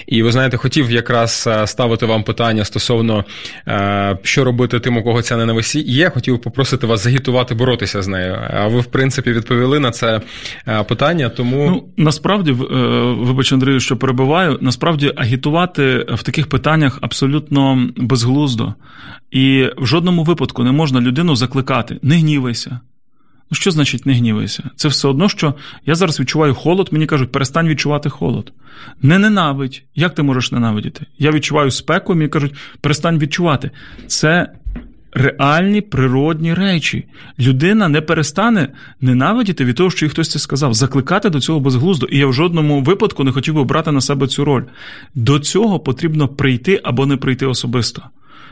[0.06, 3.24] І ви знаєте, хотів якраз е, ставити вам питання стосовно
[3.68, 6.10] е, що робити тим, у кого ця ненависть є.
[6.10, 8.38] Хотів попросити вас загітувати боротися з нею.
[8.50, 10.20] А ви, в принципі, відповіли на це
[10.88, 11.28] питання.
[11.28, 14.58] Тому ну насправді, вибач, Андрію, що перебуваю.
[14.60, 18.74] Насправді агітувати в таких питаннях абсолютно безглуздо.
[19.30, 22.80] І в жодному випадку не можна людину закликати, не гнівайся.
[23.50, 24.70] Ну, що значить не гнівайся?
[24.76, 25.54] Це все одно, що
[25.86, 28.52] я зараз відчуваю холод, мені кажуть, перестань відчувати холод.
[29.02, 29.82] Не ненавидь.
[29.94, 31.06] Як ти можеш ненавидіти?
[31.18, 33.70] Я відчуваю спеку, мені кажуть, перестань відчувати.
[34.06, 34.52] Це
[35.12, 37.06] реальні природні речі.
[37.38, 38.68] Людина не перестане
[39.00, 42.06] ненавидіти від того, що їй хтось це сказав, закликати до цього безглуздо.
[42.06, 44.62] І я в жодному випадку не хотів би брати на себе цю роль.
[45.14, 48.02] До цього потрібно прийти або не прийти особисто.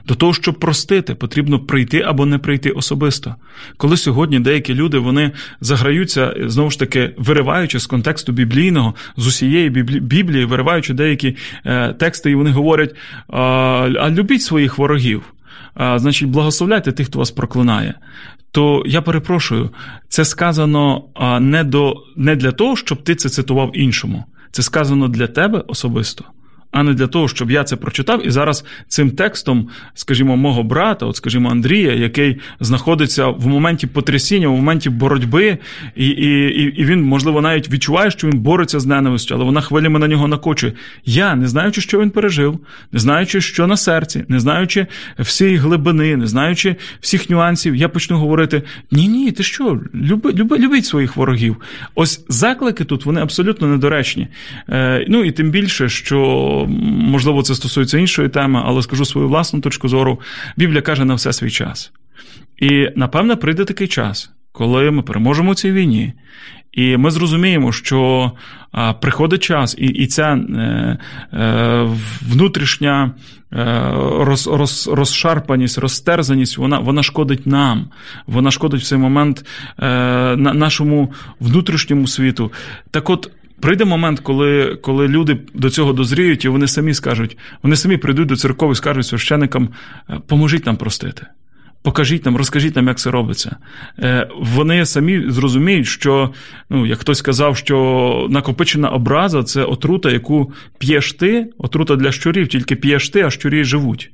[0.06, 3.34] До того, щоб простити, потрібно прийти або не прийти особисто.
[3.76, 5.30] Коли сьогодні деякі люди вони
[5.60, 12.30] заграються, знову ж таки, вириваючи з контексту біблійного, з усієї Біблії, вириваючи деякі е, тексти,
[12.30, 12.94] і вони говорять:
[13.28, 15.22] а, любіть своїх ворогів.
[15.74, 17.94] А, Значить, благословляйте тих, хто вас проклинає.
[18.50, 19.70] То я перепрошую,
[20.08, 21.04] це сказано
[21.40, 24.24] не до не для того, щоб ти це цитував іншому.
[24.50, 26.24] Це сказано для тебе особисто
[26.70, 28.26] а не для того, щоб я це прочитав.
[28.26, 34.48] І зараз цим текстом, скажімо, мого брата, от, скажімо, Андрія, який знаходиться в моменті потрясіння,
[34.48, 35.58] в моменті боротьби,
[35.96, 39.98] і і, і він, можливо, навіть відчуває, що він бореться з ненавистю, але вона хвилями
[39.98, 40.72] на нього накочує.
[41.04, 42.58] Я, не знаючи, що він пережив,
[42.92, 44.86] не знаючи, що на серці, не знаючи
[45.18, 50.58] всієї глибини, не знаючи всіх нюансів, я почну говорити: ні, ні, ти що, люби, люби,
[50.58, 51.56] любіть своїх ворогів.
[51.94, 54.28] Ось заклики тут вони абсолютно недоречні.
[54.68, 59.60] Е, Ну і тим більше, що можливо, це стосується іншої теми, але скажу свою власну
[59.60, 60.20] точку зору.
[60.56, 61.92] Біблія каже на все свій час.
[62.56, 66.12] І напевне прийде такий час, коли ми переможемо у цій війні.
[66.72, 68.32] І ми зрозуміємо, що
[69.00, 70.98] приходить час, і і ця е,
[71.32, 71.88] е,
[72.22, 73.10] внутрішня
[73.52, 77.90] е, роз, роз, розшарпаність, розтерзаність, вона вона шкодить нам,
[78.26, 79.44] вона шкодить в цей момент
[79.78, 82.52] на, нашому внутрішньому світу.
[82.90, 87.76] Так от, Прийде момент, коли коли люди до цього дозріють, і вони самі скажуть, вони
[87.76, 89.68] самі прийдуть до церков і скажуть священикам,
[90.10, 91.26] «Е, поможіть нам простити.
[91.82, 93.56] Покажіть нам, розкажіть нам, як це робиться.
[93.98, 96.32] Е, вони самі зрозуміють, що,
[96.70, 102.48] ну, як хтось сказав, що накопичена образа це отрута, яку п'єш ти, отрута для щурів,
[102.48, 104.10] тільки п'єш ти, а щурі живуть.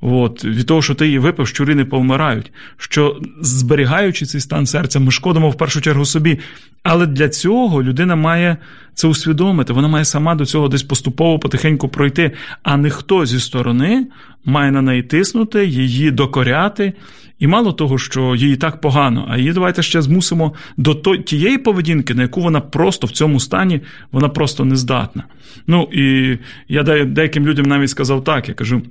[0.00, 2.52] От, Від того, що ти її випив, щурі не повмирають.
[2.76, 6.38] Що зберігаючи цей стан серця, ми шкодимо в першу чергу собі.
[6.82, 8.56] Але для цього людина має
[8.94, 12.30] це усвідомити, вона має сама до цього десь поступово потихеньку пройти,
[12.62, 14.06] а не хто зі сторони
[14.44, 16.92] має на неї тиснути, її докоряти.
[17.38, 22.14] І мало того, що їй так погано, а її давайте ще змусимо до тієї поведінки,
[22.14, 23.80] на яку вона просто в цьому стані
[24.12, 25.24] вона просто не здатна.
[25.66, 28.82] Ну і я деяким людям навіть сказав так: я кажу.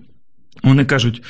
[0.63, 1.23] Вони кажуть,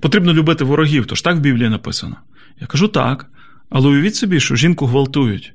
[0.00, 2.16] потрібно любити ворогів, тож так в Біблії написано.
[2.60, 3.26] Я кажу так,
[3.70, 5.52] але уявіть собі, що жінку гвалтують.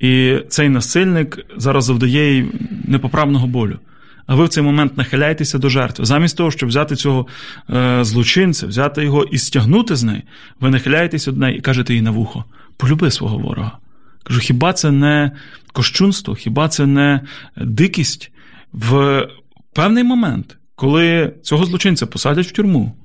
[0.00, 2.50] І цей насильник зараз завдає їй
[2.84, 3.78] непоправного болю.
[4.26, 6.04] А ви в цей момент нахиляєтеся до жертви.
[6.04, 7.26] Замість того, щоб взяти цього
[7.70, 10.22] е, злочинця, взяти його і стягнути з неї,
[10.60, 12.44] ви нахиляєтеся до неї і кажете їй на вухо:
[12.76, 13.78] полюби свого ворога.
[14.24, 15.30] Кажу, хіба це не
[15.72, 17.20] кощунство, хіба це не
[17.56, 18.32] дикість
[18.72, 19.22] в
[19.72, 22.96] певний момент, коли цього злочинця посадять в тюрму,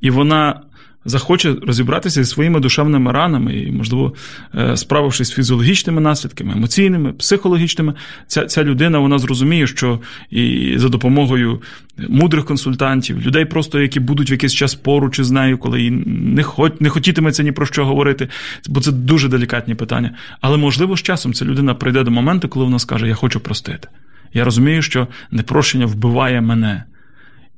[0.00, 0.60] і вона
[1.06, 4.14] захоче розібратися зі своїми душевними ранами і, можливо,
[4.54, 7.94] е, справившись з фізіологічними наслідками, емоційними, психологічними,
[8.26, 11.62] ця ця людина вона зрозуміє, що і за допомогою
[12.08, 16.42] мудрих консультантів, людей, просто які будуть в якийсь час поруч із нею, коли їй не
[16.42, 18.28] хот, не хотітиметься ні про що говорити,
[18.68, 20.14] бо це дуже делікатні питання.
[20.40, 23.88] Але можливо з часом ця людина прийде до моменту, коли вона скаже: Я хочу простити.
[24.34, 26.84] Я розумію, що непрощення вбиває мене.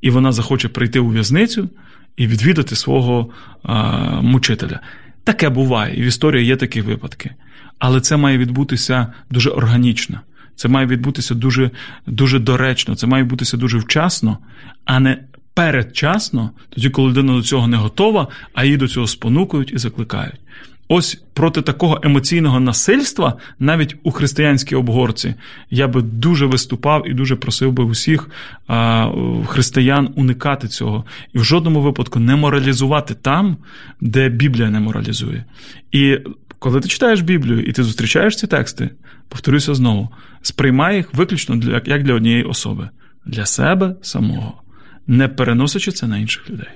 [0.00, 1.68] І вона захоче прийти у в'язницю
[2.16, 3.30] і відвідати свого
[3.62, 4.80] а, мучителя.
[5.24, 7.30] Таке буває, і в історії є такі випадки.
[7.78, 10.20] Але це має відбутися дуже органічно.
[10.56, 11.70] Це має відбутися дуже
[12.06, 14.38] дуже доречно, це має відбутися дуже вчасно,
[14.84, 19.72] а не передчасно, тоді, коли людина до цього не готова, а її до цього спонукують
[19.72, 20.40] і закликають.
[20.88, 25.34] Ось проти такого емоційного насильства, навіть у християнській обгорці,
[25.70, 28.30] я би дуже виступав і дуже просив би усіх
[28.66, 29.11] а,
[29.47, 33.57] християн уникати цього і в жодному випадку не моралізувати там,
[34.01, 35.45] де Біблія не моралізує.
[35.93, 36.18] І
[36.59, 38.91] коли ти читаєш Біблію і ти зустрічаєш ці тексти,
[39.28, 40.09] повторюся знову,
[40.43, 42.89] сприймай їх виключно для, як для однієї особи,
[43.26, 44.62] для себе самого,
[45.07, 46.68] не переносячи це на інших людей.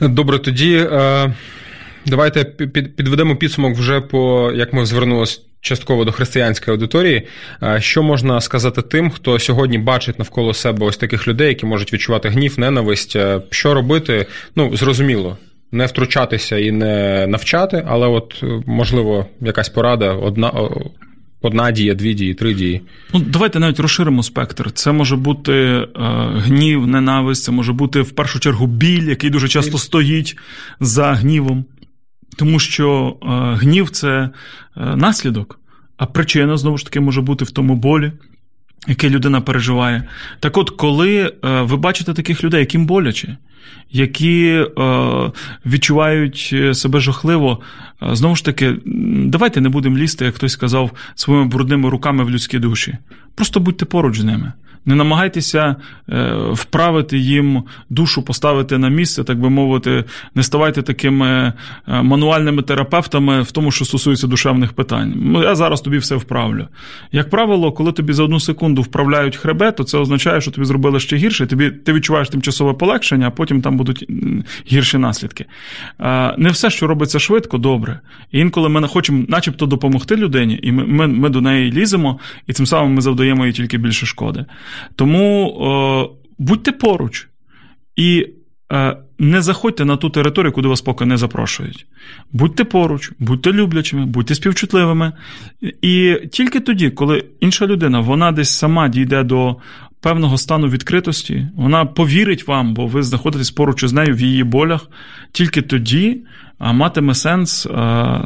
[0.00, 1.34] Добре, тоді е,
[2.06, 7.22] давайте під, підведемо підсумок вже по як ми звернулися частково до християнської аудиторії.
[7.78, 12.28] Що можна сказати тим, хто сьогодні бачить навколо себе ось таких людей, які можуть відчувати
[12.28, 13.16] гнів, ненависть?
[13.50, 14.26] Що робити?
[14.56, 15.36] Ну, зрозуміло.
[15.74, 20.52] Не втручатися і не навчати, але от е, можливо якась порада, одна
[21.42, 22.80] одна дія, дві дії, три дії.
[23.14, 24.72] Ну, давайте навіть розширимо спектр.
[24.72, 25.86] Це може бути е,
[26.34, 30.36] гнів, ненависть, це може бути в першу чергу біль, який дуже часто стоїть
[30.80, 31.64] за гнівом.
[32.36, 34.30] Тому що е, гнів це е,
[34.96, 35.60] наслідок,
[35.96, 38.12] а причина знову ж таки може бути в тому болі.
[38.88, 40.08] Який людина переживає.
[40.40, 43.36] Так от, коли е, ви бачите таких людей, яким боляче,
[43.90, 44.66] які
[45.66, 47.60] відчувають себе жахливо,
[48.12, 48.76] знову ж таки,
[49.26, 52.96] давайте не будемо лізти, як хтось сказав, своїми брудними руками в людські душі.
[53.34, 54.52] Просто будьте поруч з ними.
[54.86, 55.76] Не намагайтеся
[56.08, 60.04] е, вправити їм душу, поставити на місце, так би мовити,
[60.34, 61.52] не ставайте такими
[61.88, 65.14] е, мануальними терапевтами в тому, що стосується душевних питань.
[65.16, 66.68] Ну, я зараз тобі все вправлю.
[67.12, 71.00] Як правило, коли тобі за одну секунду вправляють хребет, то це означає, що тобі зробили
[71.00, 71.46] ще гірше.
[71.46, 74.06] Тобі ти відчуваєш тимчасове полегшення, а потім там будуть
[74.72, 75.44] гірші наслідки.
[76.38, 78.00] Не все, що робиться швидко, добре.
[78.32, 82.52] І інколи ми хочемо, начебто, допомогти людині, і ми, ми, ми до неї ліземо, і
[82.52, 84.44] цим самим ми завдаємо їй тільки більше шкоди.
[84.96, 87.28] Тому е, будьте поруч
[87.96, 88.26] і
[88.72, 91.86] е, не заходьте на ту територію, куди вас поки не запрошують.
[92.32, 95.12] Будьте поруч, будьте люблячими, будьте співчутливими.
[95.82, 99.56] І тільки тоді, коли інша людина вона десь сама дійде до
[100.02, 104.88] певного стану відкритості, вона повірить вам, бо ви знаходитесь поруч із нею в її болях,
[105.32, 106.20] тільки тоді
[106.60, 107.68] матиме сенс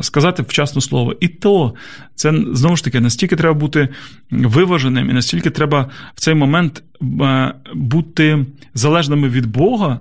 [0.00, 1.14] сказати вчасне слово.
[1.20, 1.74] І то
[2.14, 3.88] це знову ж таки настільки треба бути
[4.30, 6.82] виваженим, і настільки треба в цей момент
[7.74, 10.00] бути залежними від Бога,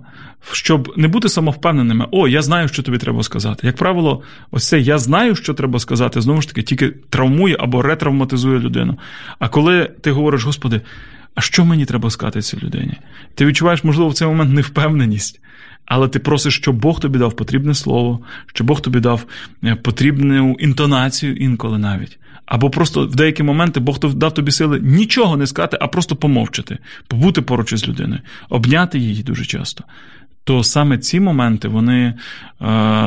[0.51, 2.07] щоб не бути самовпевненими.
[2.11, 3.67] О, я знаю, що тобі треба сказати.
[3.67, 4.21] Як правило,
[4.51, 8.97] ось це я знаю, що треба сказати, знову ж таки, тільки травмує або ретравматизує людину.
[9.39, 10.81] А коли ти говориш, Господи,
[11.35, 12.93] а що мені треба сказати цій людині?
[13.35, 15.39] Ти відчуваєш, можливо, в цей момент невпевненість,
[15.85, 19.25] але ти просиш, щоб Бог тобі дав потрібне слово, щоб Бог тобі дав
[19.63, 22.19] е, потрібну інтонацію інколи навіть.
[22.45, 26.77] Або просто в деякі моменти Бог дав тобі сили нічого не сказати, а просто помовчати,
[27.07, 29.83] побути поруч із людиною, обняти її дуже часто
[30.45, 32.13] то саме ці моменти вони
[32.61, 32.65] е,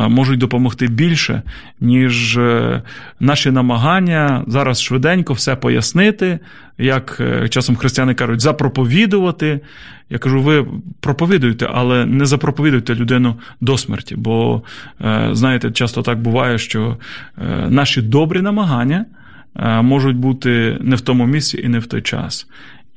[0.09, 1.43] можуть допомогти більше,
[1.81, 2.83] ніж е,
[3.21, 6.39] наші намагання зараз швиденько все пояснити,
[6.79, 9.61] як е, часом християни кажуть, запроповідувати.
[10.11, 10.67] Я кажу, ви
[11.01, 14.17] проповідуйте, але не запроповідуйте людину до смерті.
[14.17, 14.63] Бо,
[15.01, 16.97] е, знаєте, часто так буває, що
[17.39, 19.05] е, наші добрі намагання.
[19.57, 22.47] Е, можуть бути не в тому місці і не в той час.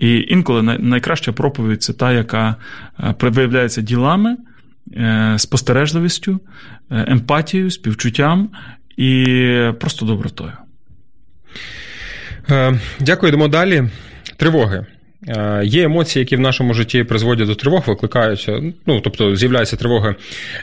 [0.02, 2.56] І інколи найкраща проповідь це та, яка
[3.00, 4.38] е, виявляється ділами,
[4.96, 6.40] е, спостережливістю,
[6.92, 8.50] е, емпатією, співчуттям
[8.98, 9.26] і
[9.80, 10.52] просто добротою.
[13.00, 13.84] Дякую, йдемо далі.
[14.38, 14.86] Тривоги.
[15.64, 20.16] Є емоції, які в нашому житті призводять до тривог, викликаються, ну тобто з'являються тривоги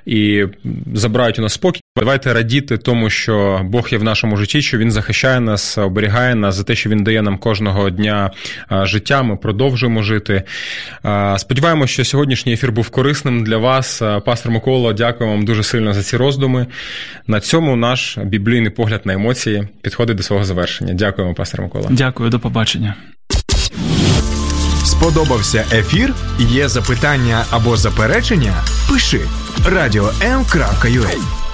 [0.07, 0.47] і
[0.95, 1.81] забирають у нас спокій.
[1.99, 6.55] Давайте радіти тому, що Бог є в нашому житті, що він захищає нас, оберігає нас
[6.55, 8.31] за те, що він дає нам кожного дня
[8.71, 9.23] життя.
[9.23, 10.43] Ми продовжуємо жити.
[11.37, 14.03] Сподіваємося, що сьогоднішній ефір був корисним для вас.
[14.27, 16.67] Пастор Микола, дякую вам дуже сильно за ці роздуми.
[17.27, 20.95] На цьому наш біблійний погляд на емоції підходить до свого завершення.
[20.95, 21.87] Дякуємо, пастор Микола.
[21.91, 22.95] Дякую, до побачення.
[24.85, 26.15] Сподобався ефір?
[26.39, 28.55] Є запитання або заперечення?
[28.91, 29.21] Пиши
[29.67, 31.48] радіом.ua